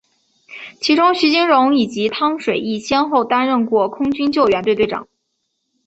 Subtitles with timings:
[0.81, 5.07] 其中徐金蓉以及汤水易先后担任过空军救护队队长。